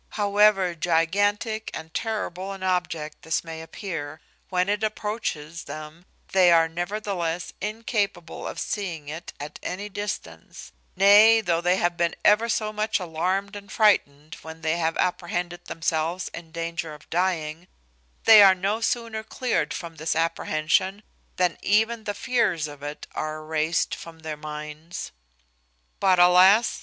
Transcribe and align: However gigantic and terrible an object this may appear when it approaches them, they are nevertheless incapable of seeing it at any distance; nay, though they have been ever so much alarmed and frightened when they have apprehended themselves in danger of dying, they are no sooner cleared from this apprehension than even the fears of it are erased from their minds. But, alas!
However 0.17 0.73
gigantic 0.73 1.69
and 1.75 1.93
terrible 1.93 2.53
an 2.53 2.63
object 2.63 3.21
this 3.21 3.43
may 3.43 3.61
appear 3.61 4.19
when 4.49 4.67
it 4.67 4.81
approaches 4.83 5.65
them, 5.65 6.05
they 6.31 6.51
are 6.51 6.67
nevertheless 6.67 7.53
incapable 7.61 8.47
of 8.47 8.59
seeing 8.59 9.09
it 9.09 9.31
at 9.39 9.59
any 9.61 9.89
distance; 9.89 10.71
nay, 10.95 11.39
though 11.39 11.61
they 11.61 11.75
have 11.77 11.97
been 11.97 12.15
ever 12.25 12.49
so 12.49 12.73
much 12.73 12.99
alarmed 12.99 13.55
and 13.55 13.71
frightened 13.71 14.37
when 14.41 14.61
they 14.61 14.77
have 14.77 14.97
apprehended 14.97 15.65
themselves 15.65 16.31
in 16.33 16.51
danger 16.51 16.95
of 16.95 17.07
dying, 17.11 17.67
they 18.23 18.41
are 18.41 18.55
no 18.55 18.81
sooner 18.81 19.21
cleared 19.21 19.71
from 19.71 19.97
this 19.97 20.15
apprehension 20.15 21.03
than 21.35 21.59
even 21.61 22.05
the 22.05 22.15
fears 22.15 22.67
of 22.67 22.81
it 22.81 23.05
are 23.13 23.37
erased 23.37 23.93
from 23.93 24.21
their 24.21 24.35
minds. 24.35 25.11
But, 25.99 26.17
alas! 26.17 26.79